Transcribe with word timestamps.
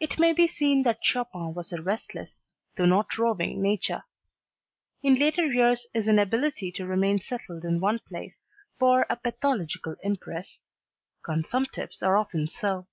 It 0.00 0.18
may 0.18 0.32
be 0.32 0.46
seen 0.46 0.82
that 0.84 1.04
Chopin 1.04 1.52
was 1.52 1.74
a 1.74 1.82
restless, 1.82 2.40
though 2.78 2.86
not 2.86 3.18
roving 3.18 3.60
nature. 3.60 4.04
In 5.02 5.16
later 5.18 5.44
years 5.44 5.86
his 5.92 6.08
inability 6.08 6.72
to 6.72 6.86
remain 6.86 7.18
settled 7.20 7.62
in 7.62 7.78
one 7.78 7.98
place 7.98 8.40
bore 8.78 9.04
a 9.10 9.16
pathological 9.16 9.96
impress, 10.02 10.62
consumptives 11.22 12.02
are 12.02 12.16
often 12.16 12.48
so. 12.48 12.86